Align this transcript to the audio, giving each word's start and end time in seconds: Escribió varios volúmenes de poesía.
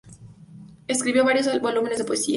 Escribió 0.87 1.23
varios 1.23 1.45
volúmenes 1.61 1.99
de 1.99 2.05
poesía. 2.05 2.29